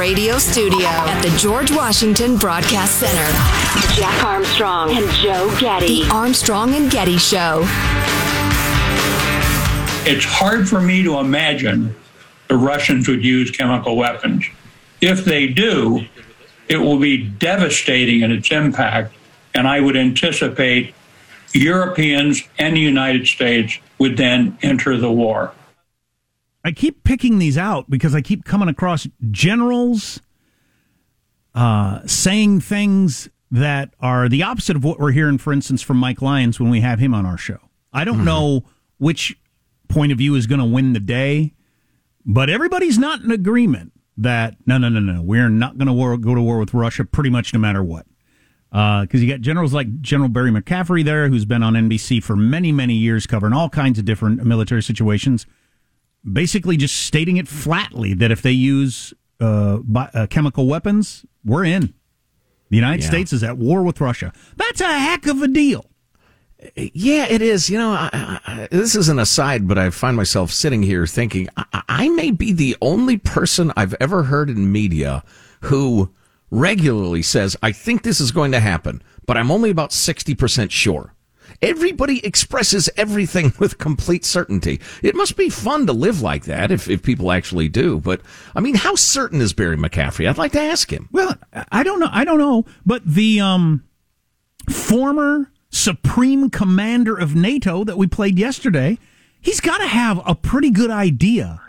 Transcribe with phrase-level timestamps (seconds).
[0.00, 3.30] radio studio at the George Washington Broadcast Center.
[3.94, 6.04] Jack Armstrong and Joe Getty.
[6.04, 7.64] The Armstrong and Getty Show.
[10.10, 11.94] It's hard for me to imagine
[12.48, 14.46] the Russians would use chemical weapons.
[15.02, 16.06] If they do,
[16.66, 19.14] it will be devastating in its impact,
[19.54, 20.94] and I would anticipate
[21.52, 25.52] Europeans and the United States would then enter the war.
[26.64, 30.20] I keep picking these out because I keep coming across generals
[31.54, 36.22] uh, saying things that are the opposite of what we're hearing, for instance, from Mike
[36.22, 37.58] Lyons when we have him on our show.
[37.92, 38.24] I don't mm-hmm.
[38.24, 38.64] know
[38.98, 39.36] which
[39.88, 41.54] point of view is going to win the day,
[42.24, 46.34] but everybody's not in agreement that no, no, no, no, we're not going to go
[46.34, 48.06] to war with Russia pretty much no matter what.
[48.70, 52.36] Because uh, you got generals like General Barry McCaffrey there, who's been on NBC for
[52.36, 55.44] many, many years, covering all kinds of different military situations,
[56.24, 61.64] basically just stating it flatly that if they use uh, bi- uh, chemical weapons, we're
[61.64, 61.94] in.
[62.68, 63.08] The United yeah.
[63.08, 64.32] States is at war with Russia.
[64.56, 65.84] That's a heck of a deal.
[66.76, 67.70] Yeah, it is.
[67.70, 68.10] You know, I,
[68.46, 72.30] I, this is an aside, but I find myself sitting here thinking I, I may
[72.30, 75.24] be the only person I've ever heard in media
[75.62, 76.12] who
[76.50, 81.14] regularly says, I think this is going to happen, but I'm only about 60% sure.
[81.62, 84.80] Everybody expresses everything with complete certainty.
[85.02, 88.00] It must be fun to live like that if, if people actually do.
[88.00, 88.20] But
[88.54, 90.28] I mean, how certain is Barry McCaffrey?
[90.28, 91.08] I'd like to ask him.
[91.12, 91.34] Well,
[91.70, 92.08] I don't know.
[92.10, 92.64] I don't know.
[92.86, 93.84] But the um,
[94.70, 98.98] former supreme commander of NATO that we played yesterday,
[99.40, 101.60] he's got to have a pretty good idea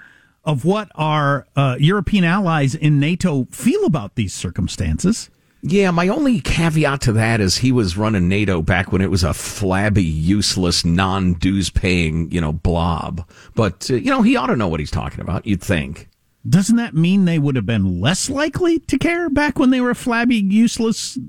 [0.43, 5.29] of what our uh, European allies in NATO feel about these circumstances.
[5.63, 9.23] Yeah, my only caveat to that is he was running NATO back when it was
[9.23, 13.29] a flabby, useless, non dues paying, you know, blob.
[13.53, 16.09] But, uh, you know, he ought to know what he's talking about, you'd think.
[16.49, 19.91] Doesn't that mean they would have been less likely to care back when they were
[19.91, 21.19] a flabby, useless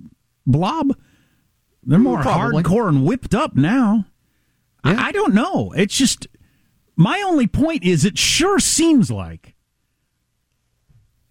[0.47, 0.97] blob?
[1.85, 2.63] They're more Probably.
[2.63, 4.07] hardcore and whipped up now.
[4.85, 4.93] Yeah.
[4.93, 5.73] I, I don't know.
[5.77, 6.27] It's just
[6.97, 9.55] my only point is it sure seems like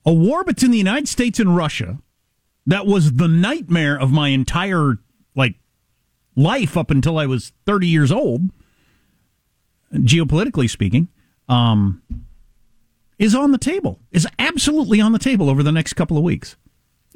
[0.06, 2.00] a war between the United States and Russia
[2.66, 4.98] that was the nightmare of my entire
[5.36, 5.56] like
[6.36, 8.42] life up until I was 30 years old
[9.94, 11.10] geopolitically speaking
[11.50, 12.02] um,
[13.20, 16.56] is on the table is absolutely on the table over the next couple of weeks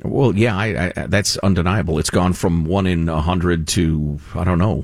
[0.03, 1.99] well, yeah, I, I, that's undeniable.
[1.99, 4.81] It's gone from one in a hundred to I don't know,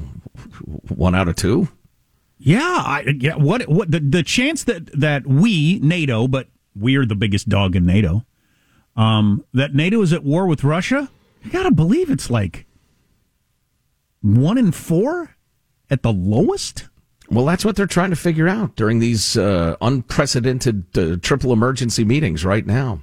[0.87, 1.67] one out of two.
[2.37, 3.35] Yeah, I, yeah.
[3.35, 7.85] What what the the chance that that we NATO, but we're the biggest dog in
[7.85, 8.25] NATO,
[9.01, 11.09] um, that NATO is at war with Russia.
[11.43, 12.65] You gotta believe it's like
[14.21, 15.35] one in four
[15.89, 16.87] at the lowest.
[17.29, 22.03] Well, that's what they're trying to figure out during these uh, unprecedented uh, triple emergency
[22.03, 23.01] meetings right now.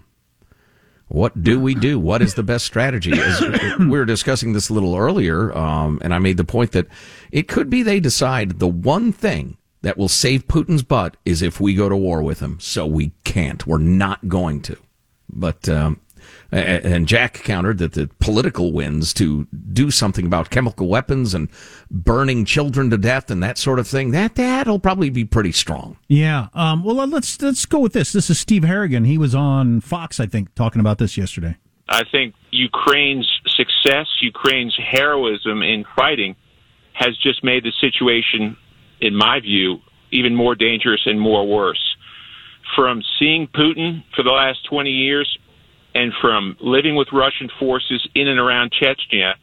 [1.08, 1.98] What do we do?
[1.98, 3.12] What is the best strategy?
[3.12, 3.40] As
[3.78, 6.86] we were discussing this a little earlier, um, and I made the point that
[7.32, 11.60] it could be they decide the one thing that will save Putin's butt is if
[11.60, 12.60] we go to war with him.
[12.60, 13.66] So we can't.
[13.66, 14.76] We're not going to.
[15.30, 16.00] But um,
[16.50, 21.48] and Jack countered that the political wins to do something about chemical weapons and
[21.90, 24.12] burning children to death and that sort of thing.
[24.12, 25.98] That that'll probably be pretty strong.
[26.08, 26.48] Yeah.
[26.54, 28.12] Um, well, let's let's go with this.
[28.12, 29.04] This is Steve Harrigan.
[29.04, 31.56] He was on Fox, I think, talking about this yesterday.
[31.88, 36.36] I think Ukraine's success, Ukraine's heroism in fighting,
[36.92, 38.56] has just made the situation,
[39.00, 39.78] in my view,
[40.10, 41.96] even more dangerous and more worse.
[42.78, 45.36] From seeing Putin for the last 20 years
[45.96, 49.34] and from living with Russian forces in and around Chechnya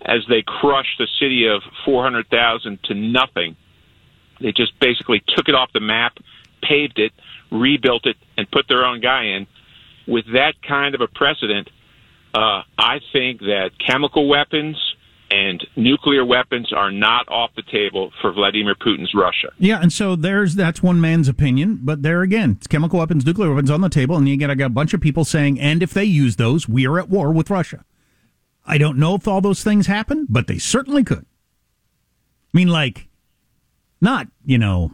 [0.00, 3.56] as they crushed the city of 400,000 to nothing.
[4.40, 6.18] They just basically took it off the map,
[6.62, 7.10] paved it,
[7.50, 9.48] rebuilt it, and put their own guy in.
[10.06, 11.68] With that kind of a precedent,
[12.32, 14.76] uh, I think that chemical weapons
[15.34, 19.52] and nuclear weapons are not off the table for Vladimir Putin's Russia.
[19.58, 23.50] Yeah, and so there's that's one man's opinion, but there again, it's chemical weapons, nuclear
[23.50, 26.04] weapons on the table, and you get a bunch of people saying, and if they
[26.04, 27.84] use those, we are at war with Russia.
[28.64, 31.26] I don't know if all those things happen, but they certainly could.
[31.26, 33.08] I mean, like,
[34.00, 34.92] not you know,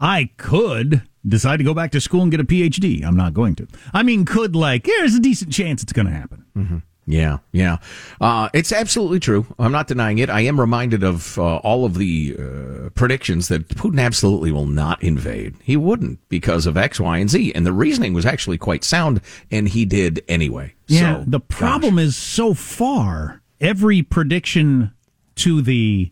[0.00, 3.04] I could decide to go back to school and get a PhD.
[3.04, 3.68] I'm not going to.
[3.92, 6.44] I mean, could like, there's a decent chance it's going to happen.
[6.56, 6.78] Mm-hmm.
[7.08, 7.76] Yeah, yeah.
[8.20, 9.46] Uh, it's absolutely true.
[9.60, 10.28] I'm not denying it.
[10.28, 15.00] I am reminded of uh, all of the uh, predictions that Putin absolutely will not
[15.02, 15.54] invade.
[15.62, 17.52] He wouldn't because of X, Y, and Z.
[17.54, 19.20] And the reasoning was actually quite sound,
[19.52, 20.74] and he did anyway.
[20.88, 22.04] Yeah, so, the problem gosh.
[22.06, 24.92] is so far, every prediction
[25.36, 26.10] to the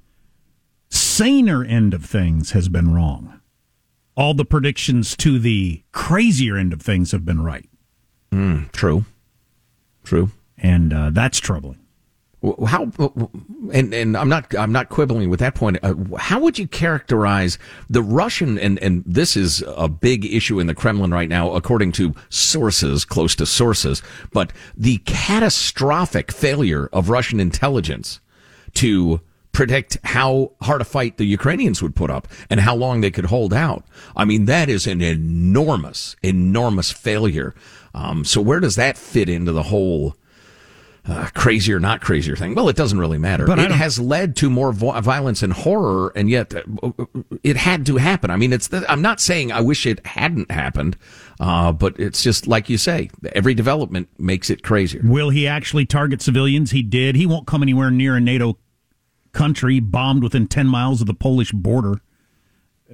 [0.91, 3.41] saner end of things has been wrong.
[4.17, 7.69] All the predictions to the crazier end of things have been right.
[8.31, 9.05] Mm, true.
[10.05, 10.31] True.
[10.65, 11.79] And uh, that's troubling.
[12.67, 12.91] How
[13.73, 15.79] and and I'm not I'm not quibbling with that point.
[15.83, 17.59] Uh, how would you characterize
[17.89, 21.93] the Russian and and this is a big issue in the Kremlin right now, according
[21.93, 24.03] to sources close to sources.
[24.33, 28.21] But the catastrophic failure of Russian intelligence
[28.75, 29.21] to
[29.53, 33.27] predict how hard a fight the Ukrainians would put up and how long they could
[33.27, 33.85] hold out.
[34.17, 37.55] I mean, that is an enormous, enormous failure.
[37.95, 40.17] Um, so where does that fit into the whole?
[41.07, 42.55] Uh, crazy or not crazier thing.
[42.55, 43.47] Well, it doesn't really matter.
[43.47, 46.63] But it has led to more vo- violence and horror, and yet uh,
[47.43, 48.31] it had to happen.
[48.31, 48.69] I mean, it's.
[48.69, 50.97] The, I'm not saying I wish it hadn't happened,
[51.41, 53.11] uh, but it's just like you say.
[53.33, 55.03] Every development makes it crazier.
[55.05, 56.71] Will he actually target civilians?
[56.71, 57.17] He did.
[57.17, 58.59] He won't come anywhere near a NATO
[59.33, 62.01] country bombed within 10 miles of the Polish border.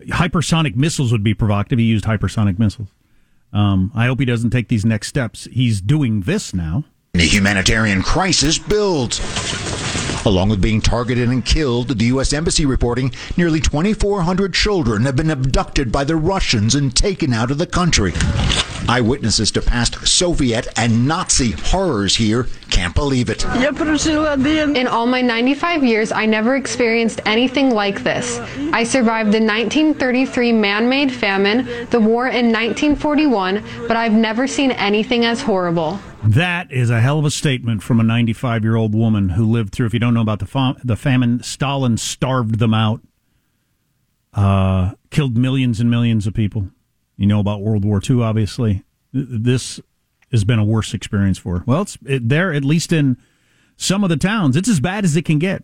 [0.08, 1.78] Hypersonic missiles would be provocative.
[1.78, 2.88] He used hypersonic missiles.
[3.52, 5.46] Um, I hope he doesn't take these next steps.
[5.52, 6.84] He's doing this now.
[7.20, 9.20] The humanitarian crisis builds.
[10.24, 12.32] Along with being targeted and killed, the U.S.
[12.32, 17.58] Embassy reporting nearly 2,400 children have been abducted by the Russians and taken out of
[17.58, 18.14] the country.
[18.88, 23.44] Eyewitnesses to past Soviet and Nazi horrors here can't believe it.
[23.44, 28.38] In all my 95 years, I never experienced anything like this.
[28.72, 34.70] I survived the 1933 man made famine, the war in 1941, but I've never seen
[34.70, 36.00] anything as horrible.
[36.22, 39.72] That is a hell of a statement from a 95 year old woman who lived
[39.72, 43.00] through, if you don't know about the, fam- the famine, Stalin starved them out,
[44.34, 46.68] uh, killed millions and millions of people.
[47.16, 48.84] You know about World War II, obviously.
[49.12, 49.80] This
[50.30, 51.64] has been a worse experience for her.
[51.66, 53.16] Well, it's it, there, at least in
[53.76, 55.62] some of the towns, it's as bad as it can get.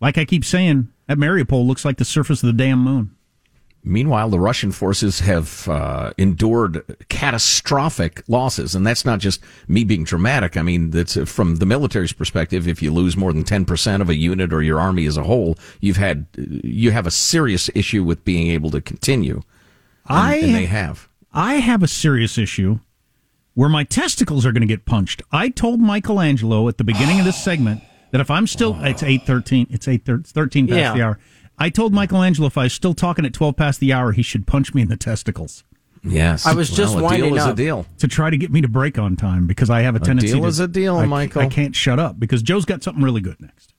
[0.00, 3.15] Like I keep saying, that Mariupol looks like the surface of the damn moon.
[3.88, 10.02] Meanwhile, the Russian forces have uh, endured catastrophic losses, and that's not just me being
[10.02, 10.56] dramatic.
[10.56, 12.66] I mean, that's uh, from the military's perspective.
[12.66, 15.22] If you lose more than ten percent of a unit or your army as a
[15.22, 19.42] whole, you've had you have a serious issue with being able to continue.
[20.08, 21.08] And, I and they have.
[21.32, 22.80] I have a serious issue
[23.54, 25.22] where my testicles are going to get punched.
[25.30, 29.24] I told Michelangelo at the beginning of this segment that if I'm still, it's eight
[29.26, 29.68] thirteen.
[29.70, 30.94] It's eight thirteen past Yeah.
[30.94, 31.18] the hour.
[31.58, 34.46] I told Michelangelo if I was still talking at twelve past the hour, he should
[34.46, 35.64] punch me in the testicles
[36.08, 37.56] Yes, I was just well, a deal winding is a up.
[37.56, 37.86] deal.
[37.98, 40.32] to try to get me to break on time because I have a tendency.
[40.32, 41.42] deal to, is a deal, I, Michael.
[41.42, 43.74] I can't shut up because Joe's got something really good next.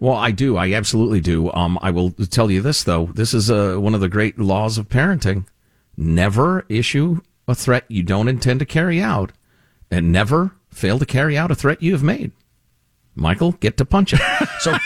[0.00, 0.56] Well, I do.
[0.56, 1.52] I absolutely do.
[1.52, 3.06] Um, I will tell you this though.
[3.14, 5.46] This is uh, one of the great laws of parenting:
[5.96, 9.32] never issue a threat you don't intend to carry out,
[9.90, 12.32] and never fail to carry out a threat you have made.
[13.14, 14.20] Michael, get to punching.
[14.60, 14.76] So.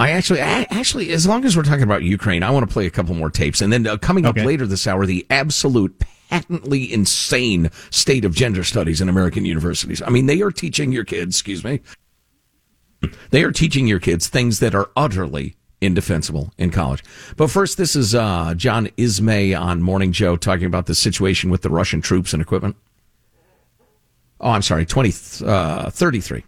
[0.00, 2.86] I actually, I actually, as long as we're talking about Ukraine, I want to play
[2.86, 4.46] a couple more tapes, and then uh, coming up Okay.
[4.46, 5.98] later this hour, the absolute
[6.30, 10.00] patently insane state of gender studies in American universities.
[10.00, 11.80] I mean, they are teaching your kids, excuse me,
[13.30, 17.02] they are teaching your kids things that are utterly indefensible in college.
[17.36, 21.62] But first, this is uh, John Ismay on Morning Joe talking about the situation with
[21.62, 22.76] the Russian troops and equipment.
[24.40, 25.12] Oh, I'm sorry, 20,
[25.44, 26.44] uh, 33.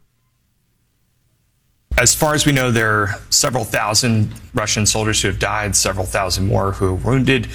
[1.98, 6.06] As far as we know, there are several thousand Russian soldiers who have died, several
[6.06, 7.48] thousand more who are wounded,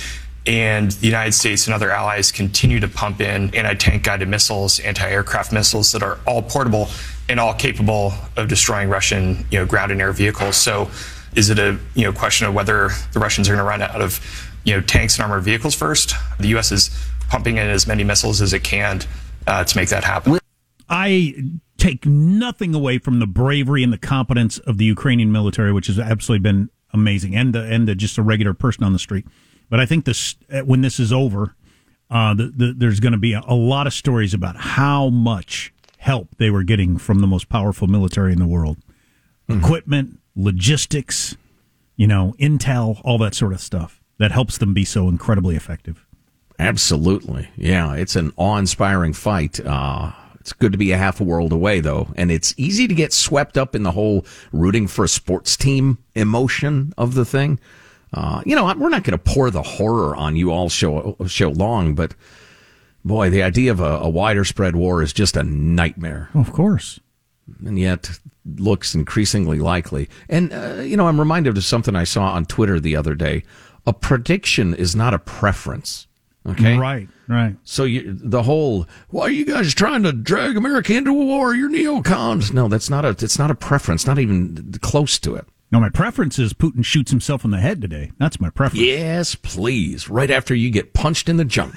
[0.45, 5.51] and the United States and other allies continue to pump in anti-tank guided missiles, anti-aircraft
[5.51, 6.87] missiles that are all portable
[7.27, 10.55] and all capable of destroying Russian, you know, ground and air vehicles.
[10.55, 10.89] So,
[11.35, 14.01] is it a you know question of whether the Russians are going to run out
[14.01, 14.19] of
[14.63, 16.13] you know tanks and armored vehicles first?
[16.39, 16.71] The U.S.
[16.71, 16.89] is
[17.29, 19.01] pumping in as many missiles as it can
[19.45, 20.39] uh, to make that happen.
[20.89, 21.35] I
[21.77, 25.99] take nothing away from the bravery and the competence of the Ukrainian military, which has
[25.99, 29.25] absolutely been amazing, and the, and the, just a regular person on the street.
[29.69, 31.55] But I think this when this is over,
[32.09, 35.73] uh, the, the, there's going to be a, a lot of stories about how much
[35.97, 38.77] help they were getting from the most powerful military in the world,
[39.49, 41.35] equipment, logistics,
[41.95, 46.05] you know, intel, all that sort of stuff that helps them be so incredibly effective.
[46.59, 47.49] Absolutely.
[47.55, 49.59] Yeah, it's an awe inspiring fight.
[49.59, 50.11] Uh,
[50.47, 52.07] it's good to be a half a world away, though.
[52.15, 55.97] And it's easy to get swept up in the whole rooting for a sports team
[56.15, 57.59] emotion of the thing.
[58.13, 61.49] Uh, you know, we're not going to pour the horror on you all show, show
[61.49, 62.15] long, but
[63.03, 66.97] boy, the idea of a, a wider spread war is just a nightmare Of course.
[67.65, 68.09] and yet
[68.55, 70.07] looks increasingly likely.
[70.29, 73.43] And, uh, you know, I'm reminded of something I saw on Twitter the other day.
[73.85, 76.07] A prediction is not a preference.
[76.47, 76.77] Okay.
[76.77, 77.55] Right, right.
[77.63, 81.53] So you, the whole, why are you guys trying to drag America into a war?
[81.53, 82.53] You're neocons.
[82.53, 85.45] No, that's not a, it's not a preference, not even close to it.
[85.71, 88.11] No, my preference is Putin shoots himself in the head today.
[88.17, 88.85] That's my preference.
[88.85, 90.09] Yes, please.
[90.09, 91.75] Right after you get punched in the junk.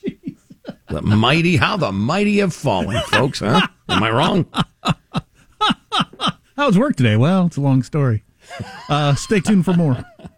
[0.88, 3.66] the mighty, how the mighty have fallen, folks, huh?
[3.90, 4.46] Am I wrong?
[6.56, 7.16] How's work today?
[7.16, 8.24] Well, it's a long story.
[8.88, 10.02] Uh, stay tuned for more.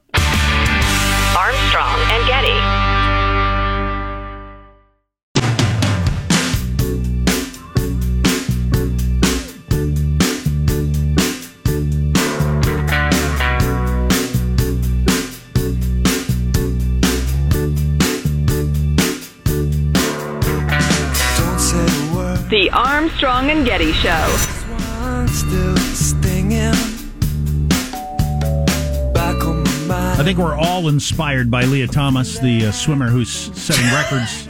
[22.74, 24.10] Armstrong and Getty Show.
[30.16, 34.48] I think we're all inspired by Lia Thomas, the uh, swimmer who's setting records.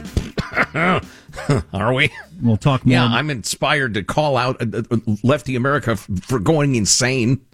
[1.73, 2.11] Are we?
[2.41, 2.93] We'll talk more.
[2.93, 7.45] Yeah, I'm inspired to call out uh, uh, Lefty America for going insane.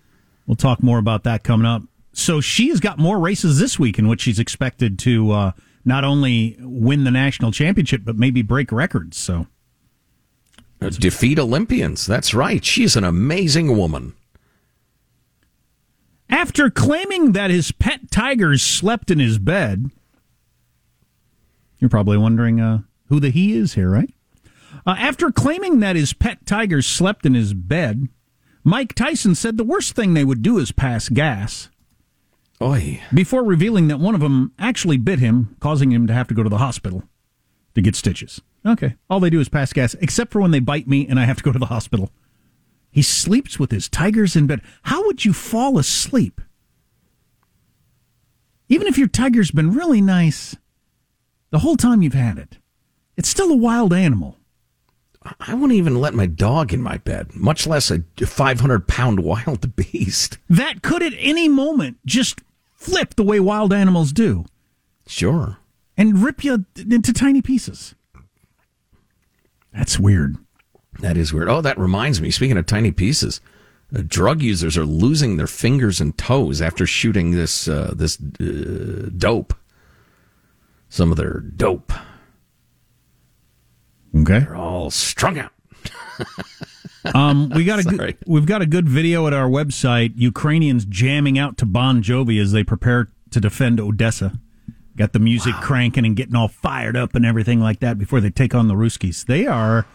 [0.48, 1.84] We'll talk more about that coming up.
[2.14, 5.52] So she has got more races this week in which she's expected to uh,
[5.84, 9.18] not only win the national championship but maybe break records.
[9.18, 9.48] So
[10.90, 12.06] defeat Olympians.
[12.06, 12.64] That's right.
[12.64, 14.14] She's an amazing woman.
[16.30, 19.92] After claiming that his pet tigers slept in his bed,
[21.78, 24.10] you're probably wondering uh, who the he is here, right?
[24.86, 28.08] Uh, after claiming that his pet tigers slept in his bed,
[28.64, 31.70] Mike Tyson said the worst thing they would do is pass gas.
[32.62, 33.02] Oy.
[33.14, 36.44] Before revealing that one of them actually bit him, causing him to have to go
[36.44, 37.04] to the hospital
[37.76, 38.42] to get stitches.
[38.66, 38.96] Okay.
[39.10, 41.38] All they do is pass gas, except for when they bite me and I have
[41.38, 42.12] to go to the hospital.
[42.92, 44.62] He sleeps with his tigers in bed.
[44.84, 46.42] How would you fall asleep?
[48.68, 50.56] Even if your tiger's been really nice
[51.50, 52.58] the whole time you've had it,
[53.18, 54.38] it's still a wild animal.
[55.40, 59.76] I wouldn't even let my dog in my bed, much less a 500 pound wild
[59.76, 60.38] beast.
[60.50, 62.42] That could at any moment just
[62.74, 64.46] flip the way wild animals do.
[65.06, 65.58] Sure.
[65.98, 67.94] And rip you into tiny pieces.
[69.74, 70.38] That's weird.
[71.00, 71.50] That is weird.
[71.50, 72.32] Oh, that reminds me.
[72.32, 73.42] Speaking of tiny pieces,
[73.96, 79.10] uh, drug users are losing their fingers and toes after shooting this uh, this uh,
[79.18, 79.54] dope.
[80.90, 81.94] Some of their dope.
[84.16, 85.54] Okay, they're all strung out.
[87.16, 90.12] um, we got a good, we've got a good video at our website.
[90.16, 94.34] Ukrainians jamming out to Bon Jovi as they prepare to defend Odessa.
[94.96, 95.62] Got the music wow.
[95.62, 98.74] cranking and getting all fired up and everything like that before they take on the
[98.74, 99.26] Ruskies.
[99.26, 99.86] They are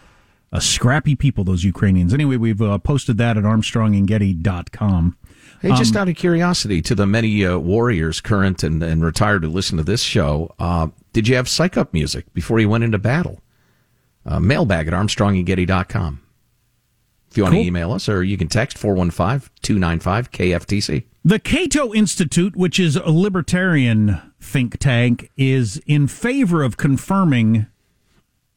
[0.51, 2.13] a scrappy people, those Ukrainians.
[2.13, 5.17] Anyway, we've uh, posted that at armstrongandgetty.com.
[5.61, 9.43] Hey, just um, out of curiosity, to the many uh, warriors, current and, and retired,
[9.43, 12.83] who listen to this show, uh, did you have psych up music before you went
[12.83, 13.41] into battle?
[14.25, 16.21] Uh, mailbag at armstrongandgetty.com.
[17.29, 17.63] If you want cool.
[17.63, 21.03] to email us, or you can text 415 295 KFTC.
[21.25, 27.67] The Cato Institute, which is a libertarian think tank, is in favor of confirming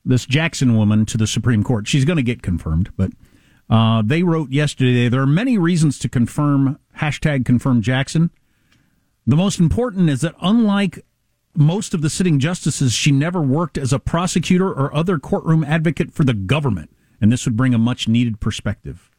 [0.05, 1.89] this Jackson woman to the Supreme Court.
[1.89, 3.11] She's going to get confirmed, but
[3.69, 8.31] uh, they wrote yesterday there are many reasons to confirm hashtag confirm Jackson.
[9.27, 11.05] The most important is that unlike
[11.55, 16.13] most of the sitting justices, she never worked as a prosecutor or other courtroom advocate
[16.13, 19.11] for the government, and this would bring a much needed perspective.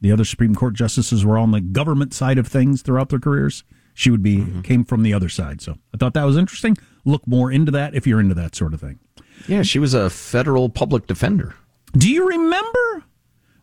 [0.00, 3.64] The other Supreme Court justices were on the government side of things throughout their careers.
[3.94, 4.60] She would be mm-hmm.
[4.60, 6.76] came from the other side, so I thought that was interesting.
[7.04, 9.00] Look more into that if you're into that sort of thing.
[9.48, 11.54] Yeah, she was a federal public defender.
[11.94, 13.04] Do you remember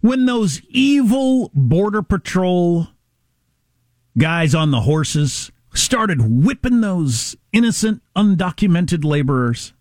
[0.02, 2.88] when those evil Border Patrol
[4.18, 9.74] guys on the horses started whipping those innocent, undocumented laborers?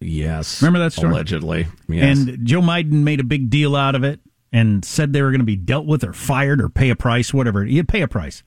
[0.00, 0.62] Yes.
[0.62, 1.12] Remember that story?
[1.12, 1.66] Allegedly.
[1.88, 2.18] Yes.
[2.18, 4.20] And Joe Biden made a big deal out of it
[4.52, 7.32] and said they were going to be dealt with or fired or pay a price,
[7.32, 7.64] whatever.
[7.64, 8.42] You pay a price.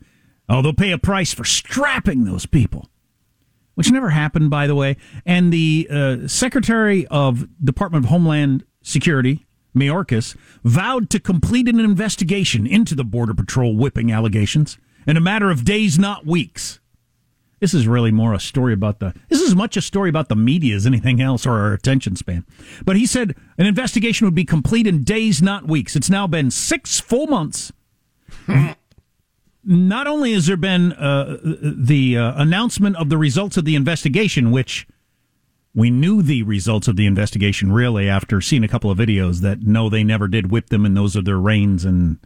[0.48, 2.90] Oh, they'll pay a price for strapping those people
[3.80, 4.98] which never happened, by the way.
[5.26, 12.68] And the uh, Secretary of Department of Homeland Security, Mayorkas, vowed to complete an investigation
[12.68, 14.78] into the Border Patrol whipping allegations
[15.08, 16.82] in a matter of days, not weeks.
[17.60, 19.14] This is really more a story about the.
[19.28, 22.16] This is as much a story about the media as anything else or our attention
[22.16, 22.46] span.
[22.86, 25.96] But he said an investigation would be complete in days, not weeks.
[25.96, 27.72] It's now been six full months.
[29.64, 34.52] not only has there been uh, the uh, announcement of the results of the investigation,
[34.52, 34.88] which
[35.76, 39.62] we knew the results of the investigation really after seeing a couple of videos that
[39.62, 42.18] no, they never did whip them, and those are their reins, and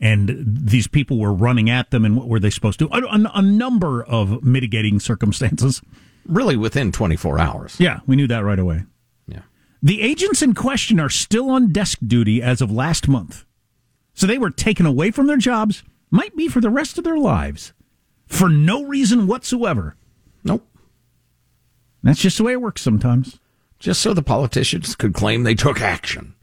[0.00, 2.88] and these people were running at them, and what were they supposed to?
[2.90, 5.82] A, a, a number of mitigating circumstances.
[6.26, 7.76] Really, within 24 hours.
[7.78, 8.84] Yeah, we knew that right away.
[9.26, 9.42] Yeah.
[9.82, 13.44] The agents in question are still on desk duty as of last month.
[14.14, 17.16] So they were taken away from their jobs might be for the rest of their
[17.16, 17.72] lives
[18.26, 19.96] for no reason whatsoever.
[20.44, 20.66] Nope.
[22.02, 23.38] That's just the way it works sometimes.
[23.78, 26.34] just so the politicians could claim they took action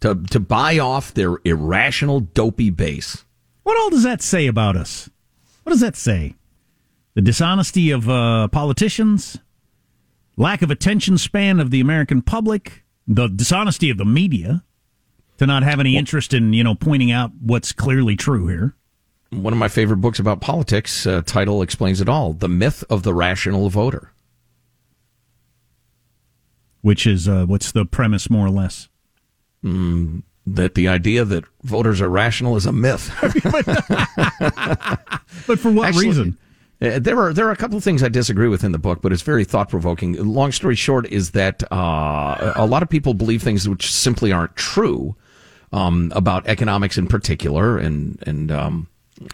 [0.00, 3.24] to to buy off their irrational, dopey base.
[3.62, 5.10] What all does that say about us?
[5.62, 6.34] What does that say?
[7.14, 9.38] The dishonesty of uh, politicians,
[10.36, 14.64] lack of attention span of the American public, the dishonesty of the media
[15.38, 18.74] to not have any interest in you know pointing out what's clearly true here.
[19.30, 23.02] One of my favorite books about politics uh, title explains it all: "The Myth of
[23.02, 24.12] the Rational Voter."
[26.80, 28.88] Which is uh, what's the premise, more or less?
[29.64, 33.10] Mm, that the idea that voters are rational is a myth.
[35.46, 36.38] but for what Actually, reason?
[36.80, 39.02] Uh, there are there are a couple of things I disagree with in the book,
[39.02, 40.14] but it's very thought provoking.
[40.14, 44.56] Long story short is that uh, a lot of people believe things which simply aren't
[44.56, 45.16] true
[45.72, 48.88] um, about economics in particular, and and um,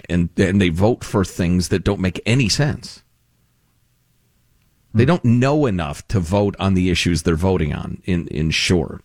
[0.09, 3.03] and and they vote for things that don't make any sense.
[4.95, 8.01] They don't know enough to vote on the issues they're voting on.
[8.05, 9.03] In in short,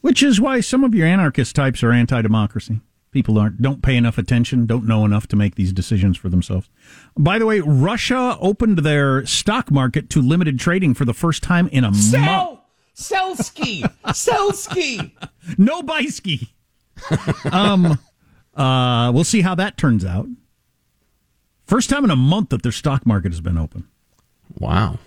[0.00, 2.80] which is why some of your anarchist types are anti-democracy.
[3.10, 6.68] People aren't don't pay enough attention, don't know enough to make these decisions for themselves.
[7.18, 11.66] By the way, Russia opened their stock market to limited trading for the first time
[11.68, 12.12] in a month.
[12.94, 15.16] Sell ski, sell ski,
[15.58, 16.52] no buy ski.
[17.50, 17.98] um,
[18.54, 20.28] uh, we'll see how that turns out.
[21.66, 23.88] First time in a month that their stock market has been open.
[24.58, 24.98] Wow.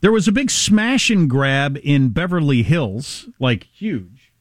[0.00, 4.32] There was a big smash and grab in Beverly Hills, like huge,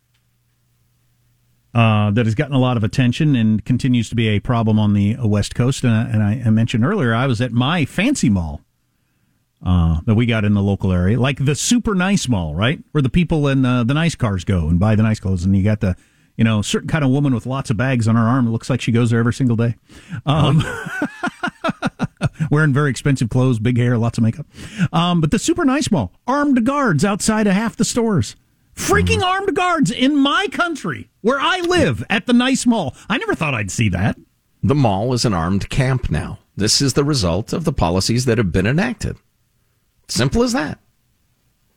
[1.74, 4.94] uh, that has gotten a lot of attention and continues to be a problem on
[4.94, 5.84] the uh, West Coast.
[5.84, 8.62] And, I, and I, I mentioned earlier, I was at my fancy mall
[9.66, 12.80] uh, that we got in the local area, like the super nice mall, right?
[12.92, 15.44] Where the people in uh, the nice cars go and buy the nice clothes.
[15.44, 15.96] And you got the,
[16.36, 18.48] you know, certain kind of woman with lots of bags on her arm.
[18.48, 19.76] It looks like she goes there every single day.
[20.26, 20.64] Um,
[22.50, 24.46] wearing very expensive clothes, big hair, lots of makeup.
[24.92, 28.36] Um, but the super nice mall, armed guards outside of half the stores.
[28.76, 29.24] Freaking mm-hmm.
[29.24, 32.96] armed guards in my country where I live at the nice mall.
[33.10, 34.18] I never thought I'd see that.
[34.62, 36.40] The mall is an armed camp now.
[36.56, 39.18] This is the result of the policies that have been enacted.
[40.08, 40.80] Simple as that.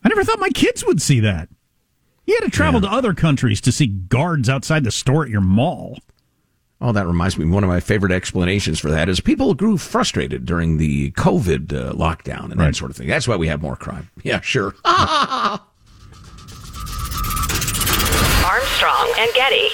[0.03, 1.49] I never thought my kids would see that.
[2.25, 2.89] You had to travel yeah.
[2.89, 5.99] to other countries to see guards outside the store at your mall.
[6.83, 7.45] Oh, that reminds me.
[7.45, 11.93] One of my favorite explanations for that is people grew frustrated during the COVID uh,
[11.93, 12.67] lockdown and right.
[12.67, 13.07] that sort of thing.
[13.07, 14.09] That's why we have more crime.
[14.23, 14.75] Yeah, sure.
[18.45, 19.69] Armstrong and Getty.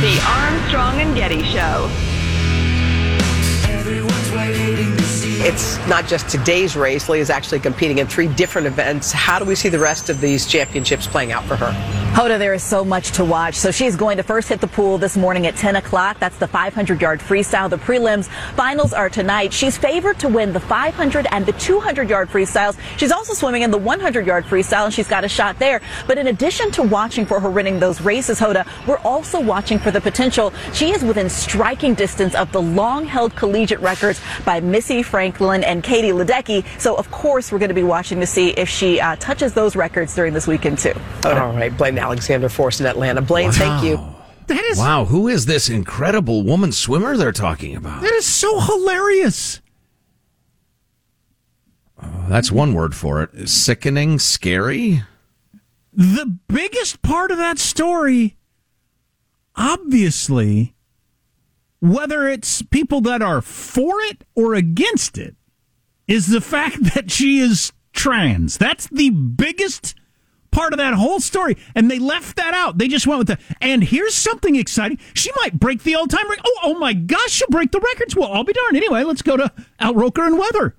[0.00, 1.90] The Armstrong and Getty Show.
[5.46, 7.10] It's not just today's race.
[7.10, 9.12] Lia is actually competing in three different events.
[9.12, 12.03] How do we see the rest of these championships playing out for her?
[12.14, 13.56] Hoda, there is so much to watch.
[13.56, 16.20] So she's going to first hit the pool this morning at 10 o'clock.
[16.20, 17.68] That's the 500 yard freestyle.
[17.68, 19.52] The prelims finals are tonight.
[19.52, 22.78] She's favored to win the 500 and the 200 yard freestyles.
[22.98, 25.80] She's also swimming in the 100 yard freestyle and she's got a shot there.
[26.06, 29.90] But in addition to watching for her winning those races, Hoda, we're also watching for
[29.90, 30.52] the potential.
[30.72, 35.82] She is within striking distance of the long held collegiate records by Missy Franklin and
[35.82, 36.64] Katie Ledecky.
[36.78, 39.74] So, of course, we're going to be watching to see if she uh, touches those
[39.74, 40.94] records during this weekend, too.
[41.24, 41.76] All right.
[41.76, 43.22] Blayne Alexander Force in Atlanta.
[43.22, 43.52] Blayne, wow.
[43.52, 43.96] thank you.
[44.46, 45.06] That is wow.
[45.06, 48.02] Who is this incredible woman swimmer they're talking about?
[48.02, 49.62] That is so hilarious.
[51.98, 53.48] Uh, that's one word for it.
[53.48, 55.02] Sickening, scary.
[55.94, 58.36] The biggest part of that story,
[59.56, 60.74] obviously,
[61.80, 65.36] whether it's people that are for it or against it,
[66.06, 68.58] is the fact that she is trans.
[68.58, 69.94] That's the biggest
[70.54, 71.56] part of that whole story.
[71.74, 72.78] And they left that out.
[72.78, 73.38] They just went with the.
[73.60, 74.98] And here's something exciting.
[75.12, 76.44] She might break the all time record.
[76.46, 78.16] Oh, oh my gosh, she'll break the records.
[78.16, 78.76] Well, I'll be darned.
[78.76, 80.76] Anyway, let's go to Al Roker and Weather.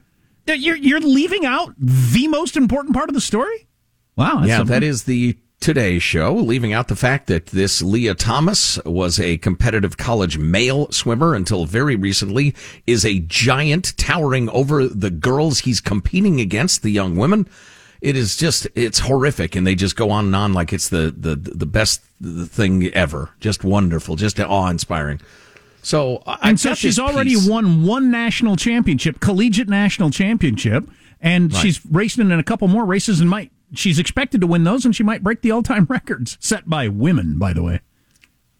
[0.48, 3.68] You're, you're leaving out the most important part of the story?
[4.16, 4.44] Wow.
[4.44, 4.74] yeah, something.
[4.74, 9.38] that is the Today Show, leaving out the fact that this Lia Thomas was a
[9.38, 12.54] competitive college male swimmer until very recently,
[12.86, 17.48] is a giant towering over the girls he's competing against, the young women.
[18.06, 19.56] It is just, it's horrific.
[19.56, 23.32] And they just go on and on like it's the, the, the best thing ever.
[23.40, 25.20] Just wonderful, just awe inspiring.
[25.82, 27.48] So, and so she's already piece.
[27.48, 30.88] won one national championship, collegiate national championship,
[31.20, 31.62] and right.
[31.62, 34.96] she's racing in a couple more races and might she's expected to win those, and
[34.96, 37.40] she might break the all-time records set by women.
[37.40, 37.82] By the way.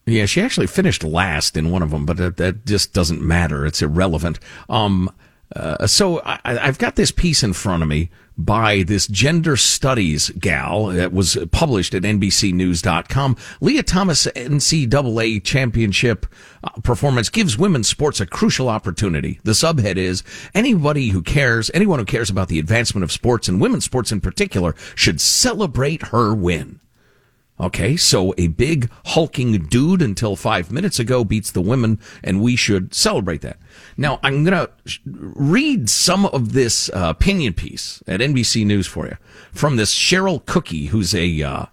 [0.06, 3.66] Yeah, she actually finished last in one of them, but that, that just doesn't matter.
[3.66, 4.38] It's irrelevant.
[4.68, 5.10] Um,
[5.54, 10.30] Uh, so I, I've got this piece in front of me by this gender studies
[10.30, 13.36] gal that was published at NBCNews.com.
[13.60, 16.26] Lia Thomas NCAA championship
[16.62, 19.40] uh, performance gives women's sports a crucial opportunity.
[19.44, 20.22] The subhead is
[20.54, 24.20] anybody who cares, anyone who cares about the advancement of sports and women's sports in
[24.20, 26.80] particular should celebrate her win.
[27.58, 32.54] Okay, so a big hulking dude until five minutes ago beats the women, and we
[32.54, 33.56] should celebrate that.
[33.96, 34.70] Now, I'm going to
[35.06, 39.16] read some of this uh, opinion piece at NBC News for you
[39.52, 41.66] from this Cheryl Cooky, who's a uh,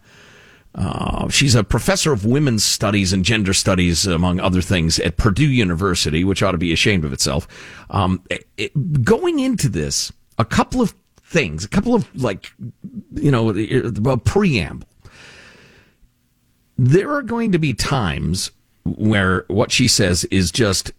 [0.76, 5.50] uh, she's a professor of women's studies and gender studies, among other things, at Purdue
[5.50, 7.46] University, which ought to be ashamed of itself.
[7.90, 8.24] Um,
[8.58, 12.52] it, going into this, a couple of things, a couple of like,
[13.14, 13.52] you know,
[14.20, 14.88] preamble
[16.78, 18.52] there are going to be times
[18.84, 20.92] where what she says is just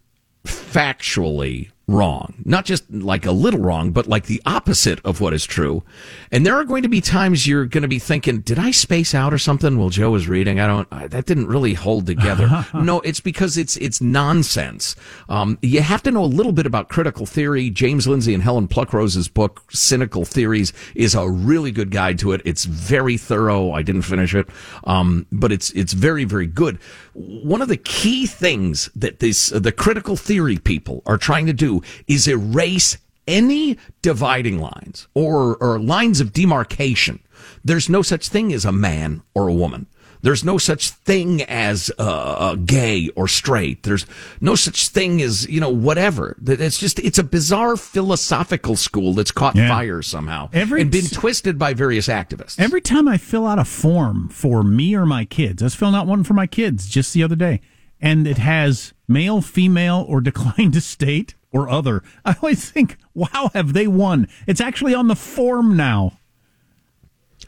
[0.45, 2.33] factually wrong.
[2.43, 5.83] Not just like a little wrong, but like the opposite of what is true.
[6.31, 9.13] And there are going to be times you're going to be thinking, did I space
[9.13, 10.59] out or something while Joe was reading?
[10.59, 12.65] I don't, I, that didn't really hold together.
[12.73, 14.95] no, it's because it's, it's nonsense.
[15.29, 17.69] Um, you have to know a little bit about critical theory.
[17.69, 22.41] James Lindsay and Helen Pluckrose's book, Cynical Theories, is a really good guide to it.
[22.45, 23.71] It's very thorough.
[23.71, 24.47] I didn't finish it.
[24.85, 26.79] Um, but it's, it's very, very good.
[27.13, 31.53] One of the key things that this, uh, the critical theory people are trying to
[31.79, 37.19] do is erase any dividing lines or, or lines of demarcation.
[37.63, 39.87] There's no such thing as a man or a woman.
[40.21, 43.83] There's no such thing as uh, gay or straight.
[43.83, 44.07] There's
[44.41, 46.35] no such thing as you know whatever.
[46.43, 49.69] It's just it's a bizarre philosophical school that's caught yeah.
[49.69, 52.59] fire somehow every and been twisted by various activists.
[52.59, 55.93] Every time I fill out a form for me or my kids, I was filling
[55.93, 57.61] out one for my kids just the other day,
[58.01, 62.03] and it has male, female, or declined to state or other.
[62.25, 64.27] I always think, wow, have they won?
[64.45, 66.19] It's actually on the form now.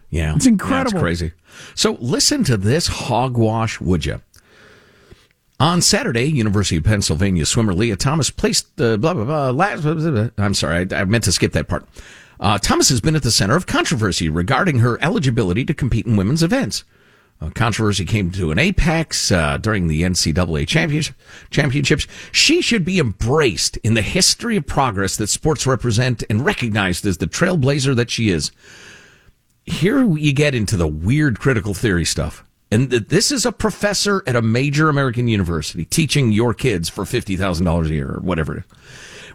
[0.09, 0.35] Yeah.
[0.35, 0.97] It's incredible.
[0.97, 1.31] Yeah, crazy.
[1.75, 4.21] So listen to this hogwash, would you?
[5.59, 9.81] On Saturday, University of Pennsylvania swimmer Lia Thomas placed the uh, blah, blah, blah, last,
[9.81, 10.29] blah, blah, blah.
[10.37, 11.85] I'm sorry, I, I, meant to skip that part.
[12.39, 16.15] Uh, Thomas has been at the center of controversy regarding her eligibility to compete in
[16.15, 16.83] women's events.
[17.39, 20.67] Uh, controversy came to an apex uh, during the NCAA
[21.49, 22.07] championships.
[22.31, 27.19] She should be embraced in the history of progress that sports represent and recognized as
[27.19, 28.51] the trailblazer that she is.
[29.65, 32.43] Here you get into the weird critical theory stuff.
[32.71, 37.85] And this is a professor at a major American university teaching your kids for $50,000
[37.85, 38.65] a year or whatever.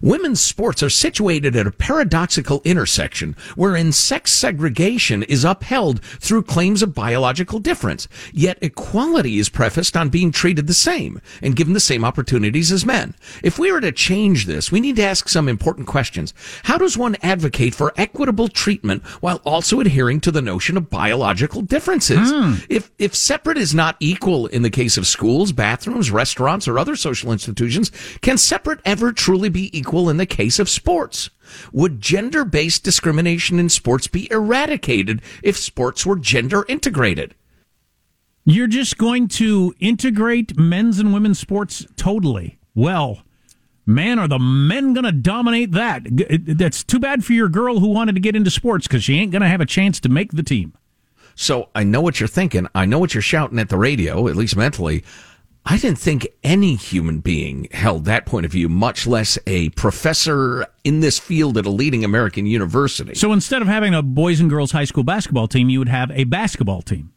[0.02, 6.82] Women's sports are situated at a paradoxical intersection wherein sex segregation is upheld through claims
[6.82, 11.78] of biological difference, yet equality is prefaced on being treated the same and given the
[11.78, 13.14] same opportunities as men.
[13.44, 16.34] If we were to change this, we need to ask some important questions.
[16.64, 21.62] How does one advocate for equitable treatment while also adhering to the notion of biological
[21.62, 22.32] differences?
[22.32, 22.66] Mm.
[22.68, 26.96] If, if separate is not equal in the case of schools, bathrooms, restaurants, or other
[26.96, 31.28] social institutions, can separate ever truly be equal equal in the case of sports?
[31.70, 37.34] Would gender based discrimination in sports be eradicated if sports were gender integrated?
[38.44, 42.58] You're just going to integrate men's and women's sports totally.
[42.74, 43.22] Well,
[43.84, 46.06] man, are the men going to dominate that?
[46.58, 49.30] That's too bad for your girl who wanted to get into sports because she ain't
[49.30, 50.72] going to have a chance to make the team.
[51.34, 52.66] So I know what you're thinking.
[52.74, 55.04] I know what you're shouting at the radio, at least mentally.
[55.64, 60.66] I didn't think any human being held that point of view, much less a professor
[60.82, 63.14] in this field at a leading American university.
[63.14, 66.10] So instead of having a boys and girls high school basketball team, you would have
[66.10, 67.12] a basketball team.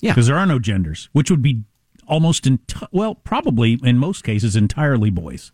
[0.00, 0.12] Yeah.
[0.12, 1.62] Because there are no genders, which would be
[2.06, 5.50] almost, enti- well, probably in most cases, entirely boys.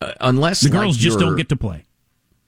[0.00, 1.84] Uh, unless the girls like just don't get to play.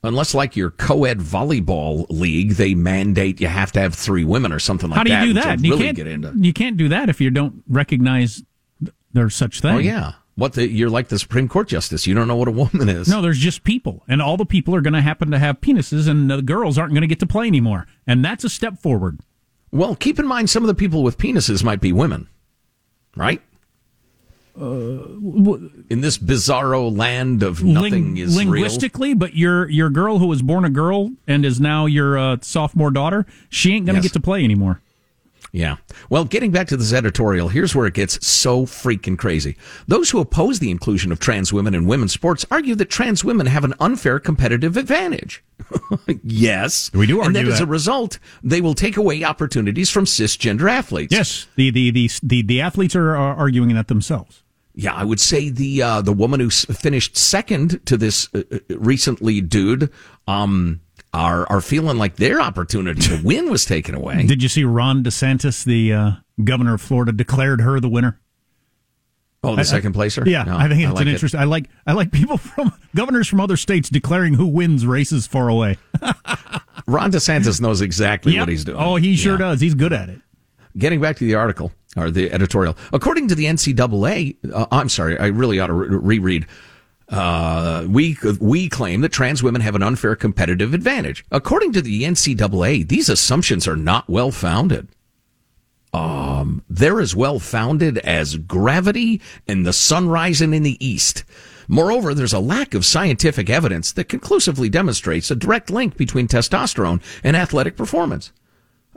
[0.03, 4.59] Unless, like your co-ed volleyball league, they mandate you have to have three women or
[4.59, 5.11] something like that.
[5.11, 5.67] How do you that, do that?
[5.67, 6.45] You really can't.
[6.45, 8.43] You can't do that if you don't recognize
[9.15, 9.75] there's such thing.
[9.75, 10.13] Oh yeah.
[10.37, 12.09] What the, you're like the Supreme Court justice.
[12.09, 13.07] You don't know what a woman is.
[13.07, 16.09] No, there's just people, and all the people are going to happen to have penises,
[16.09, 17.87] and the girls aren't going to get to play anymore.
[18.05, 19.21] And that's a step forward.
[19.71, 22.29] Well, keep in mind some of the people with penises might be women,
[23.17, 23.41] right?
[24.61, 25.07] Uh,
[25.91, 29.19] in this bizarro land of nothing ling- is linguistically, real.
[29.19, 32.93] but your your girl who was born a girl and is now your uh, sophomore
[32.93, 34.13] daughter, she ain't going to yes.
[34.13, 34.81] get to play anymore.
[35.55, 35.77] Yeah.
[36.11, 39.57] Well, getting back to this editorial, here's where it gets so freaking crazy.
[39.87, 43.47] Those who oppose the inclusion of trans women in women's sports argue that trans women
[43.47, 45.45] have an unfair competitive advantage.
[46.25, 46.91] yes.
[46.93, 50.07] We do argue and that, that as a result, they will take away opportunities from
[50.07, 51.13] cisgender athletes.
[51.13, 51.47] Yes.
[51.55, 54.43] The, the, the, the, the athletes are, are arguing that themselves.
[54.75, 58.59] Yeah, I would say the uh, the woman who finished second to this uh, uh,
[58.71, 59.89] recently dude
[60.27, 60.81] um,
[61.15, 64.27] are are feeling like their opportunity to win was taken away.
[64.27, 66.11] Did you see Ron DeSantis, the uh,
[66.43, 68.21] governor of Florida, declared her the winner?
[69.43, 70.25] Oh, the I, second placer.
[70.27, 71.41] Yeah, no, I think it's I like an interesting.
[71.41, 71.43] It.
[71.43, 75.49] I like I like people from governors from other states declaring who wins races far
[75.49, 75.79] away.
[76.87, 78.43] Ron DeSantis knows exactly yep.
[78.43, 78.79] what he's doing.
[78.79, 79.39] Oh, he sure yeah.
[79.39, 79.61] does.
[79.61, 80.21] He's good at it.
[80.77, 85.17] Getting back to the article or the editorial, according to the NCAA, uh, I'm sorry,
[85.19, 86.47] I really ought to re- reread.
[87.15, 91.25] Uh, we we claim that trans women have an unfair competitive advantage.
[91.31, 94.89] According to the NCAA, these assumptions are not well founded
[95.95, 101.23] um, they're as well founded as gravity and the sun rising in the east.
[101.69, 107.01] Moreover, there's a lack of scientific evidence that conclusively demonstrates a direct link between testosterone
[107.23, 108.33] and athletic performance.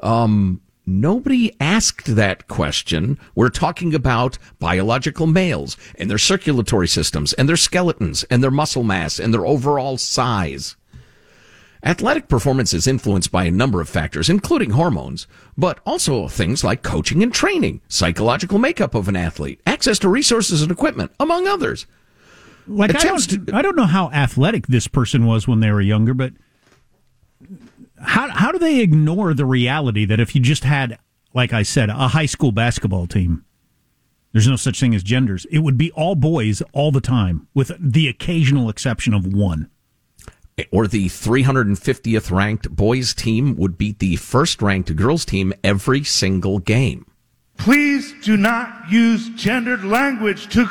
[0.02, 3.20] Um, nobody asked that question.
[3.36, 8.84] We're talking about biological males and their circulatory systems and their skeletons and their muscle
[8.84, 10.76] mass and their overall size.
[11.84, 16.82] Athletic performance is influenced by a number of factors, including hormones, but also things like
[16.82, 21.86] coaching and training, psychological makeup of an athlete, access to resources and equipment, among others.
[22.68, 25.82] Like I don't, to, I don't know how athletic this person was when they were
[25.82, 26.34] younger, but
[28.02, 31.00] how how do they ignore the reality that if you just had,
[31.34, 33.46] like I said, a high school basketball team,
[34.32, 35.46] there's no such thing as genders.
[35.52, 39.70] It would be all boys all the time, with the occasional exception of one
[40.72, 46.60] or the 350th ranked boys team would beat the first ranked girls team every single
[46.60, 47.06] game.
[47.58, 50.68] Please do not use gendered language to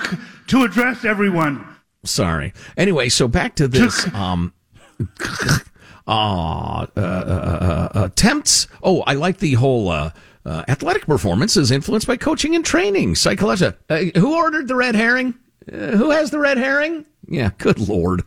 [0.49, 1.67] to address everyone.
[2.05, 2.53] Sorry.
[2.77, 4.13] Anyway, so back to this.
[4.15, 4.53] Um,
[6.07, 8.69] uh, uh, uh, uh, attempts.
[8.83, 10.11] Oh, I like the whole uh,
[10.45, 13.15] uh, athletic performance is influenced by coaching and training.
[13.17, 13.79] Psychological.
[14.15, 15.35] who ordered the red herring?
[15.69, 17.05] who has the red herring?
[17.29, 18.23] Yeah, good lord.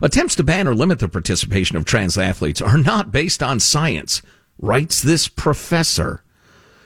[0.00, 4.22] Attempts to ban or limit the participation of trans athletes are not based on science,
[4.58, 6.22] writes this professor.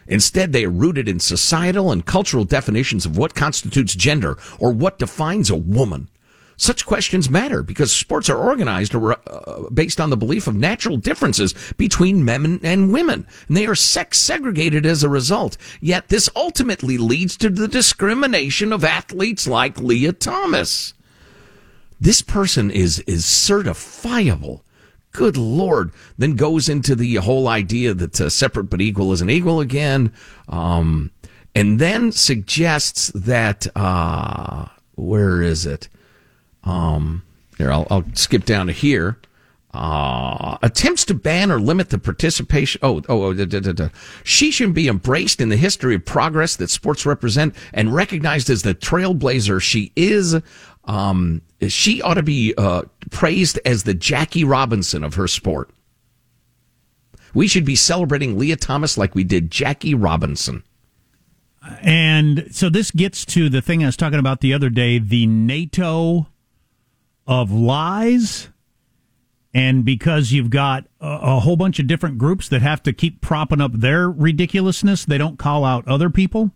[0.09, 4.98] Instead, they are rooted in societal and cultural definitions of what constitutes gender or what
[4.98, 6.09] defines a woman.
[6.62, 11.57] Such questions matter because sports are organized uh, based on the belief of natural differences
[11.77, 15.57] between men and women, and they are sex segregated as a result.
[15.81, 20.94] Yet this ultimately leads to the discrimination of athletes like Lia Thomas.
[22.01, 24.61] This person is is certifiable.
[25.11, 25.90] Good Lord.
[26.16, 30.12] Then goes into the whole idea that uh, separate but equal isn't equal again.
[30.48, 31.11] Um,
[31.57, 35.88] and then suggests that, uh, where is it?
[36.64, 37.22] Um,
[37.59, 39.18] here, I'll, I'll skip down to here.
[39.75, 42.79] Uh, attempts to ban or limit the participation.
[42.83, 43.88] Oh, oh, oh da, da, da,
[44.22, 48.62] she should be embraced in the history of progress that sports represent and recognized as
[48.62, 50.37] the trailblazer she is.
[50.85, 55.70] Um, she ought to be uh, praised as the Jackie Robinson of her sport.
[57.33, 60.64] We should be celebrating Lia Thomas like we did Jackie Robinson.
[61.81, 65.27] And so this gets to the thing I was talking about the other day the
[65.27, 66.27] NATO
[67.26, 68.48] of lies.
[69.54, 73.20] And because you've got a, a, whole bunch of different groups that have to keep
[73.20, 76.52] propping up their ridiculousness, they don't call out other people.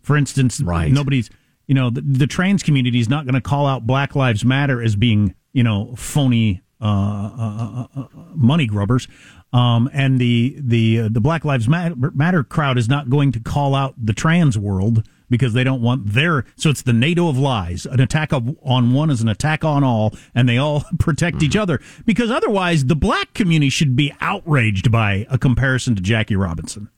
[0.00, 0.90] For instance, right.
[0.90, 1.28] nobody's
[1.70, 4.82] you know, the, the trans community is not going to call out Black Lives Matter
[4.82, 9.06] as being, you know, phony uh, uh, uh, uh money grubbers.
[9.52, 13.76] Um, and the the uh, the Black Lives Matter crowd is not going to call
[13.76, 16.44] out the trans world because they don't want their.
[16.56, 17.86] So it's the NATO of lies.
[17.86, 21.46] An attack of, on one is an attack on all, and they all protect mm-hmm.
[21.46, 21.80] each other.
[22.04, 26.90] Because otherwise, the black community should be outraged by a comparison to Jackie Robinson.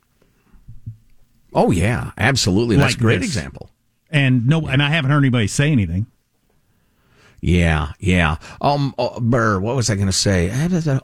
[1.55, 2.77] Oh yeah, absolutely.
[2.77, 3.29] That's like a great this.
[3.29, 3.68] example
[4.12, 6.07] and no, and I haven't heard anybody say anything.
[7.45, 8.37] Yeah, yeah.
[8.61, 10.49] Um, uh, Burr, what was I going to say?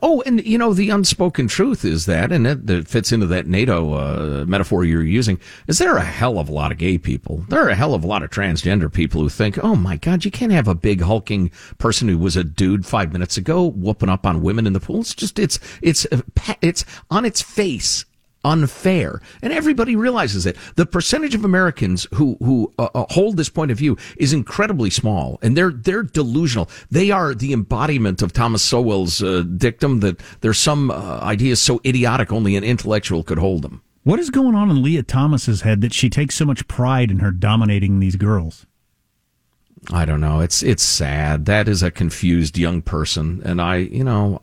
[0.01, 3.45] Oh, and you know, the unspoken truth is that, and it, it fits into that
[3.45, 5.37] NATO uh, metaphor you're using.
[5.67, 7.43] Is there a hell of a lot of gay people?
[7.49, 10.23] There are a hell of a lot of transgender people who think, "Oh my God,
[10.23, 14.07] you can't have a big hulking person who was a dude five minutes ago whooping
[14.07, 16.21] up on women in the pool." It's just, it's, it's, uh,
[16.61, 18.05] it's on its face
[18.43, 20.55] unfair, and everybody realizes it.
[20.75, 24.89] The percentage of Americans who who uh, uh, hold this point of view is incredibly
[24.89, 26.69] small, and they're they're delusional.
[26.89, 31.81] They are the embodiment of Thomas Sowell's uh, dictum that there's some uh, ideas so
[31.85, 33.81] idiotic only an intellectual could hold them.
[34.03, 37.19] What is going on in Lia Thomas's head that she takes so much pride in
[37.19, 38.65] her dominating these girls?
[39.91, 40.39] I don't know.
[40.39, 41.45] It's it's sad.
[41.45, 44.39] That is a confused young person, and I, you know,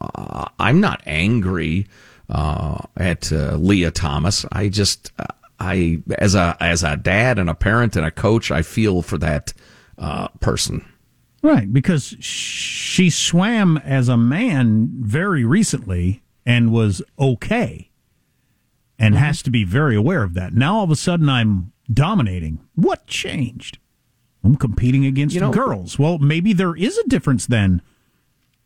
[0.58, 1.86] I'm not angry
[2.28, 4.44] uh, at uh, Lia Thomas.
[4.52, 5.12] I just,
[5.58, 9.18] I as a as a dad and a parent and a coach, I feel for
[9.18, 9.52] that
[9.98, 10.84] uh, person.
[11.42, 17.90] Right, because she swam as a man very recently and was okay
[18.98, 19.24] and mm-hmm.
[19.24, 20.54] has to be very aware of that.
[20.54, 22.60] Now all of a sudden I'm dominating.
[22.74, 23.78] What changed?
[24.42, 25.98] I'm competing against you know, girls.
[25.98, 27.82] Well, maybe there is a difference then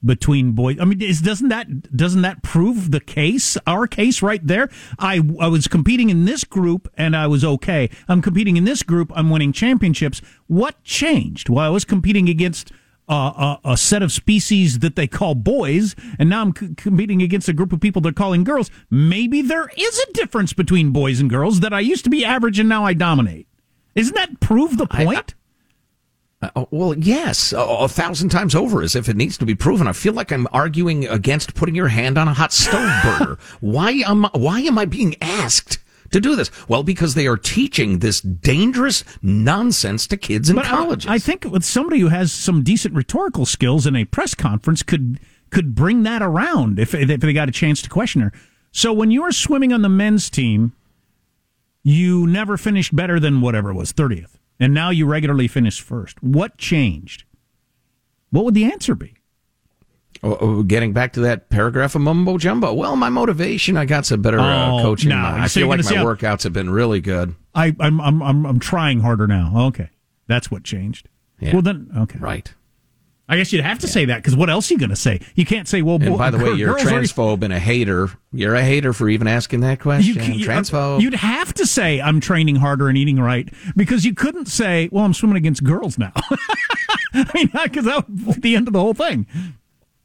[0.04, 0.78] between boys.
[0.80, 3.56] I mean, is, doesn't that doesn't that prove the case?
[3.66, 4.68] Our case right there.
[4.98, 7.90] I I was competing in this group and I was okay.
[8.08, 9.12] I'm competing in this group.
[9.14, 10.22] I'm winning championships.
[10.46, 11.48] What changed?
[11.48, 12.72] Well, I was competing against.
[13.08, 17.22] Uh, a, a, set of species that they call boys, and now I'm c- competing
[17.22, 18.70] against a group of people they're calling girls.
[18.88, 22.60] Maybe there is a difference between boys and girls that I used to be average
[22.60, 23.48] and now I dominate.
[23.96, 25.34] Isn't that prove the point?
[26.42, 29.54] Uh, oh, well, yes, a, a, thousand times over, as if it needs to be
[29.54, 29.86] proven.
[29.86, 33.38] I feel like I'm arguing against putting your hand on a hot stove burner.
[33.60, 35.78] why am Why am I being asked?
[36.12, 36.50] To do this?
[36.66, 41.08] Well, because they are teaching this dangerous nonsense to kids in but colleges.
[41.08, 44.82] I, I think with somebody who has some decent rhetorical skills in a press conference
[44.82, 48.32] could could bring that around if if they got a chance to question her.
[48.72, 50.72] So when you were swimming on the men's team,
[51.84, 56.22] you never finished better than whatever it was, thirtieth and now you regularly finish first.
[56.22, 57.24] What changed?
[58.30, 59.14] What would the answer be?
[60.22, 62.74] Oh, oh, getting back to that paragraph of mumbo jumbo.
[62.74, 65.08] Well, my motivation, I got some better uh, oh, coaching.
[65.08, 67.34] No, I feel like my workouts have been really good.
[67.54, 69.52] I, I'm, I'm, I'm, I'm trying harder now.
[69.68, 69.88] Okay,
[70.26, 71.08] that's what changed.
[71.38, 71.54] Yeah.
[71.54, 72.52] Well, then, okay, right.
[73.30, 75.20] I guess you'd have to say that because what else are you going to say?
[75.36, 78.08] You can't say, "Well." And by the way, you're a transphobe and a hater.
[78.32, 80.16] You're a hater for even asking that question.
[80.16, 81.00] You, you, transphobe.
[81.00, 85.04] You'd have to say, "I'm training harder and eating right," because you couldn't say, "Well,
[85.04, 86.12] I'm swimming against girls now."
[87.14, 89.28] I mean, because that would be the end of the whole thing.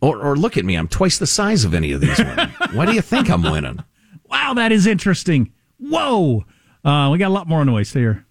[0.01, 2.49] Or, or look at me, I'm twice the size of any of these women.
[2.73, 3.83] Why do you think I'm winning?
[4.29, 5.51] Wow, that is interesting.
[5.79, 6.45] Whoa,
[6.83, 8.25] uh, we got a lot more noise here.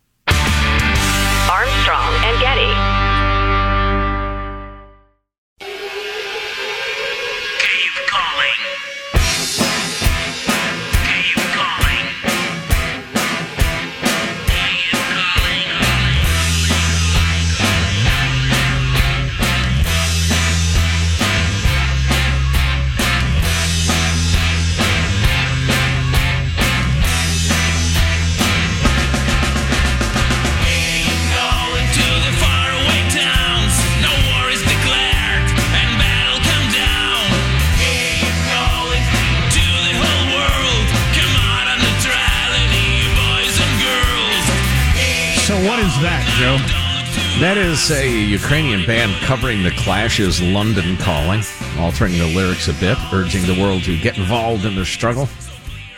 [47.85, 51.43] That is a Ukrainian band covering the Clash's London Calling,
[51.79, 55.29] altering the lyrics a bit, urging the world to get involved in their struggle.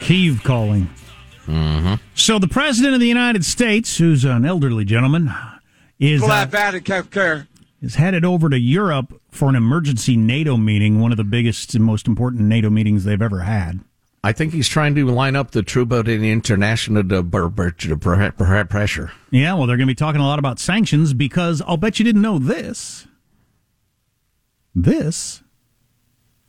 [0.01, 0.91] Kiev Calling.
[1.47, 1.95] Mm-hmm.
[2.17, 5.33] So the President of the United States, who's an elderly gentleman,
[6.01, 6.47] is, uh,
[7.81, 11.85] is headed over to Europe for an emergency NATO meeting, one of the biggest and
[11.85, 13.79] most important NATO meetings they've ever had.
[14.27, 17.05] I think he's trying to line up the troops in the international
[18.65, 19.13] pressure.
[19.31, 22.05] Yeah, well, they're going to be talking a lot about sanctions because I'll bet you
[22.05, 23.07] didn't know this.
[24.75, 25.45] This.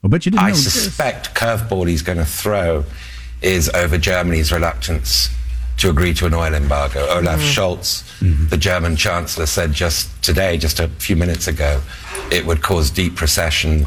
[0.04, 2.84] I'll bet you didn't I know suspect curveball he's going to throw
[3.44, 5.30] is over Germany's reluctance
[5.78, 7.02] to agree to an oil embargo.
[7.12, 7.54] Olaf mm.
[7.54, 8.48] Scholz, mm-hmm.
[8.48, 11.80] the German chancellor, said just today, just a few minutes ago,
[12.32, 13.86] it would cause deep recession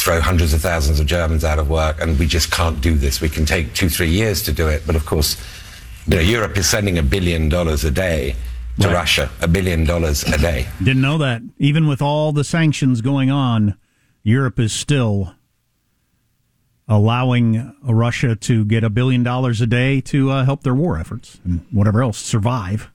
[0.00, 3.20] throw hundreds of thousands of Germans out of work, and we just can't do this.
[3.20, 5.36] We can take two, three years to do it, but of course,
[6.06, 8.34] you know, Europe is sending a billion dollars a day
[8.80, 8.94] to right.
[8.94, 10.66] Russia, a billion dollars a day.
[10.78, 11.42] Didn't know that.
[11.58, 13.76] Even with all the sanctions going on,
[14.22, 15.34] Europe is still
[16.88, 21.38] allowing Russia to get a billion dollars a day to uh, help their war efforts
[21.44, 22.90] and whatever else survive.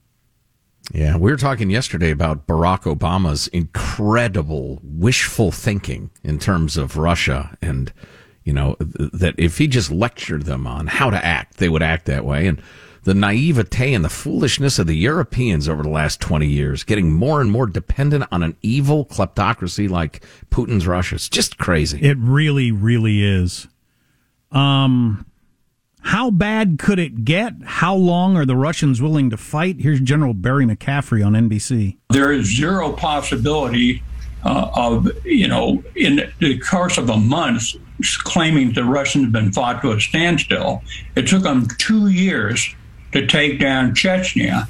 [0.92, 7.56] Yeah, we were talking yesterday about Barack Obama's incredible wishful thinking in terms of Russia
[7.60, 7.92] and
[8.44, 12.06] you know that if he just lectured them on how to act, they would act
[12.06, 12.62] that way and
[13.06, 17.40] the naivete and the foolishness of the Europeans over the last 20 years, getting more
[17.40, 21.14] and more dependent on an evil kleptocracy like Putin's Russia.
[21.14, 22.00] It's just crazy.
[22.02, 23.68] It really, really is.
[24.50, 25.24] Um,
[26.06, 27.54] how bad could it get?
[27.64, 29.80] How long are the Russians willing to fight?
[29.80, 31.96] Here's General Barry McCaffrey on NBC.
[32.10, 34.04] There is zero possibility
[34.44, 37.74] uh, of, you know, in the course of a month,
[38.18, 40.84] claiming the Russians have been fought to a standstill.
[41.16, 42.72] It took them two years
[43.10, 44.68] to take down Chechnya.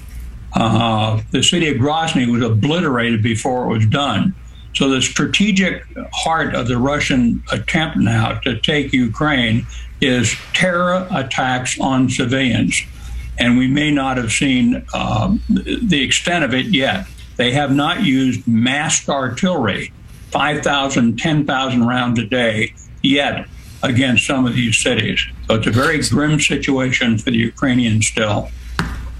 [0.54, 4.34] Uh, the city of Grozny was obliterated before it was done.
[4.74, 5.84] So the strategic
[6.14, 9.66] heart of the Russian attempt now to take Ukraine
[10.00, 12.80] is terror attacks on civilians.
[13.38, 17.06] And we may not have seen um, the extent of it yet.
[17.36, 19.92] They have not used massed artillery,
[20.30, 23.46] 5,000, 10,000 rounds a day yet
[23.82, 25.20] against some of these cities.
[25.46, 28.48] So it's a very grim situation for the Ukrainians still.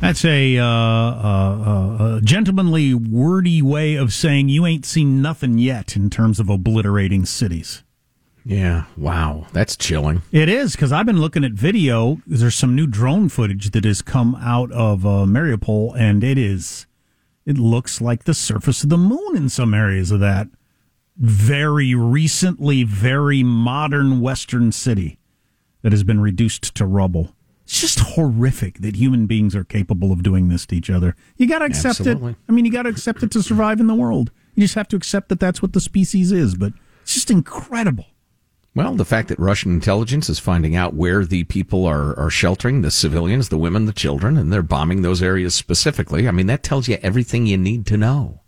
[0.00, 5.96] That's a, uh, uh, uh, gentlemanly, wordy way of saying you ain't seen nothing yet
[5.96, 7.82] in terms of obliterating cities.
[8.48, 10.22] Yeah, wow, that's chilling.
[10.30, 12.20] It is because I've been looking at video.
[12.28, 16.86] There's some new drone footage that has come out of uh, Mariupol, and it is,
[17.44, 20.46] it looks like the surface of the moon in some areas of that
[21.16, 25.18] very recently, very modern Western city
[25.82, 27.34] that has been reduced to rubble.
[27.64, 31.16] It's just horrific that human beings are capable of doing this to each other.
[31.36, 32.32] You got to accept Absolutely.
[32.32, 32.36] it.
[32.48, 34.30] I mean, you got to accept it to survive in the world.
[34.54, 36.54] You just have to accept that that's what the species is.
[36.54, 38.06] But it's just incredible.
[38.76, 42.82] Well, the fact that Russian intelligence is finding out where the people are, are sheltering,
[42.82, 46.62] the civilians, the women, the children, and they're bombing those areas specifically, I mean, that
[46.62, 48.42] tells you everything you need to know.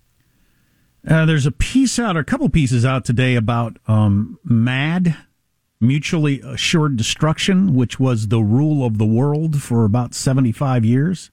[1.09, 5.16] Uh, there's a piece out, or a couple pieces out today about um, MAD,
[5.81, 11.31] mutually assured destruction, which was the rule of the world for about 75 years.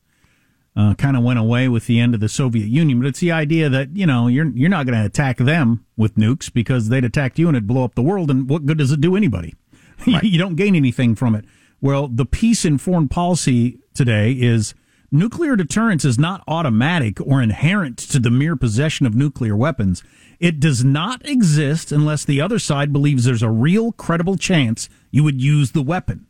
[0.78, 3.32] Uh, kind of went away with the end of the Soviet Union, but it's the
[3.32, 7.06] idea that you know you're you're not going to attack them with nukes because they'd
[7.06, 8.30] attack you and it'd blow up the world.
[8.30, 9.56] And what good does it do anybody?
[10.06, 10.24] Right.
[10.26, 11.46] you don't gain anything from it.
[11.80, 14.74] Well, the piece in foreign policy today is
[15.10, 20.04] nuclear deterrence is not automatic or inherent to the mere possession of nuclear weapons.
[20.40, 25.24] It does not exist unless the other side believes there's a real credible chance you
[25.24, 26.28] would use the weapon.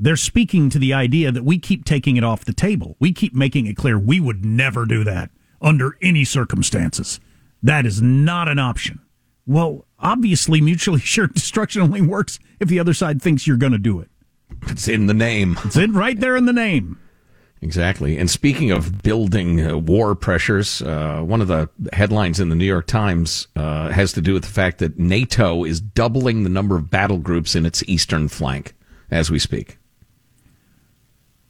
[0.00, 2.96] They're speaking to the idea that we keep taking it off the table.
[3.00, 5.30] We keep making it clear we would never do that
[5.60, 7.18] under any circumstances.
[7.62, 9.00] That is not an option.
[9.46, 13.78] Well, obviously, mutually assured destruction only works if the other side thinks you're going to
[13.78, 14.08] do it.
[14.68, 15.58] It's in the name.
[15.64, 16.98] It's in right there in the name.
[17.60, 18.16] Exactly.
[18.16, 22.64] And speaking of building uh, war pressures, uh, one of the headlines in the New
[22.64, 26.76] York Times uh, has to do with the fact that NATO is doubling the number
[26.76, 28.74] of battle groups in its eastern flank
[29.10, 29.77] as we speak.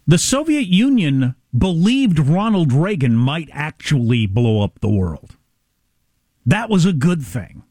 [0.09, 5.37] The Soviet Union believed Ronald Reagan might actually blow up the world.
[6.47, 7.63] That was a good thing.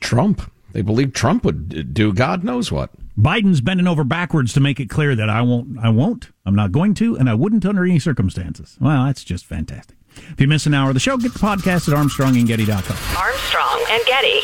[0.00, 0.50] Trump.
[0.72, 2.92] They believed Trump would do God knows what.
[3.18, 6.72] Biden's bending over backwards to make it clear that I won't, I won't, I'm not
[6.72, 8.78] going to, and I wouldn't under any circumstances.
[8.80, 9.98] Well, that's just fantastic.
[10.16, 13.18] If you miss an hour of the show, get the podcast at ArmstrongandGetty.com.
[13.18, 14.40] Armstrong and Getty.